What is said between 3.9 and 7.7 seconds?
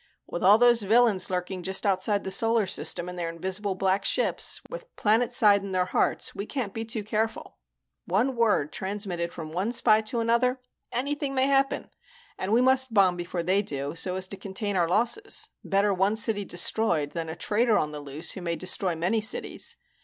ships, with planeticide in their hearts, we can't be too careful.